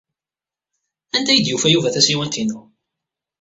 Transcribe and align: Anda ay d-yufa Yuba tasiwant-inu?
Anda 1.15 1.31
ay 1.31 1.39
d-yufa 1.41 1.67
Yuba 1.73 1.93
tasiwant-inu? 1.95 2.59